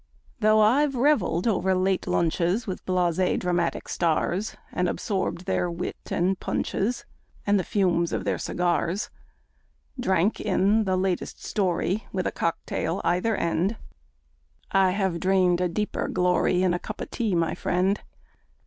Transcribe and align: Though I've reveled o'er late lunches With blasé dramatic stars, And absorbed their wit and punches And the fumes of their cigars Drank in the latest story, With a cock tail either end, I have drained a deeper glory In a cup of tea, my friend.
Though 0.39 0.61
I've 0.61 0.95
reveled 0.95 1.47
o'er 1.47 1.75
late 1.75 2.07
lunches 2.07 2.65
With 2.65 2.83
blasé 2.87 3.37
dramatic 3.37 3.87
stars, 3.87 4.57
And 4.71 4.89
absorbed 4.89 5.45
their 5.45 5.69
wit 5.69 5.95
and 6.09 6.39
punches 6.39 7.05
And 7.45 7.59
the 7.59 7.63
fumes 7.63 8.11
of 8.11 8.23
their 8.25 8.39
cigars 8.39 9.11
Drank 9.99 10.39
in 10.41 10.85
the 10.85 10.97
latest 10.97 11.45
story, 11.45 12.07
With 12.11 12.25
a 12.25 12.31
cock 12.31 12.57
tail 12.65 12.99
either 13.03 13.35
end, 13.35 13.77
I 14.71 14.89
have 14.89 15.19
drained 15.19 15.61
a 15.61 15.69
deeper 15.69 16.07
glory 16.07 16.63
In 16.63 16.73
a 16.73 16.79
cup 16.79 16.99
of 16.99 17.11
tea, 17.11 17.35
my 17.35 17.53
friend. 17.53 18.01